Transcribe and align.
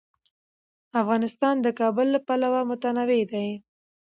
افغانستان 1.01 1.55
د 1.61 1.67
کابل 1.79 2.07
له 2.15 2.19
پلوه 2.27 2.61
متنوع 2.69 3.21
دی. 3.31 3.47